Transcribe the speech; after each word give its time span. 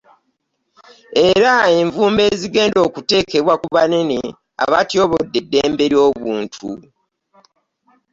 Era 1.29 1.53
envumbo 1.79 2.21
ezigenda 2.31 2.79
okuteekebwa 2.87 3.53
ku 3.61 3.67
banene 3.75 4.19
abatyoboola 4.63 5.31
eddembe 5.39 5.83
ly'obuntu 5.91 6.69